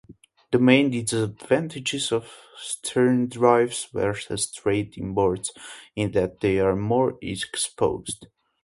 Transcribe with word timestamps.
The 0.51 0.57
main 0.57 0.89
disadvantages 0.89 2.11
of 2.11 2.25
sterndrives 2.59 3.87
versus 3.93 4.45
straight 4.45 4.93
inboards 4.93 5.51
is 5.95 6.11
that 6.13 6.39
they 6.39 6.57
are 6.59 6.75
more 6.75 7.19
exposed. 7.21 8.25